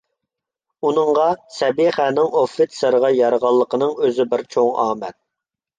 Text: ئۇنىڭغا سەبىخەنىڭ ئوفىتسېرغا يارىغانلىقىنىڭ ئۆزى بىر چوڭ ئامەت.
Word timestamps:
ئۇنىڭغا 0.87 1.27
سەبىخەنىڭ 1.57 2.33
ئوفىتسېرغا 2.41 3.15
يارىغانلىقىنىڭ 3.21 3.95
ئۆزى 4.03 4.31
بىر 4.35 4.47
چوڭ 4.57 4.75
ئامەت. 4.87 5.21